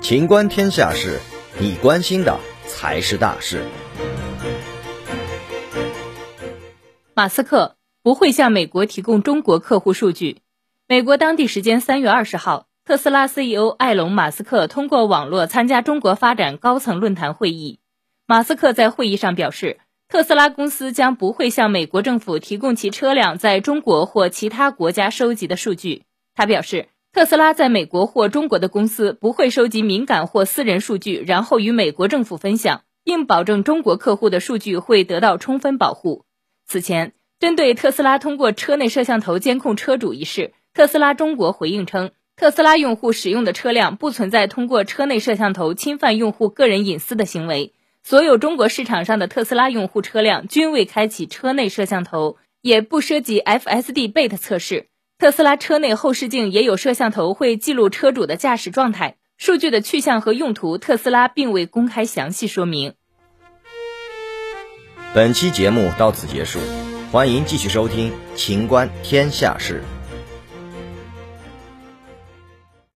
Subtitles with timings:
[0.00, 1.20] 情观天下事，
[1.60, 3.62] 你关心的才是大事。
[7.14, 10.38] 马斯克不会向美国提供中国客户数据。
[10.86, 17.80] 美国当地时间三月二十号，特斯拉 CEO 埃隆·马斯克通过网络参加中国发展高层论坛会议。
[18.26, 19.78] 马斯克在会议上表示，
[20.08, 26.04] 特斯拉公司将不会向美国政府提供其车辆在中国或其他国家收集的数据。
[26.34, 26.88] 他表示。
[27.18, 36.24] 特斯拉在美国或中国的公司不会收集敏感或私人数据，然后与美国政府分享，并保证中国客户的数据会得到充分保护。
[36.64, 47.74] 此前，针对特斯拉通过车内摄像头监控车主一事，特斯拉中国回应称，特斯拉用户使用的车辆不存在通过车内摄像头侵犯用户个人隐私的行为。
[48.04, 54.86] 所有中国市场上的特斯拉用户车辆均未开启车内摄像头，也不涉及 FSD Beta 测试。
[55.18, 59.16] 特斯拉车内后视镜也有摄像头，会记录车主的驾驶状态。
[59.36, 62.94] 数据的去向和用途，特斯拉并未公开详细说明。
[65.12, 66.60] 本期节目到此结束，
[67.10, 69.82] 欢迎继续收听《秦观天下事》。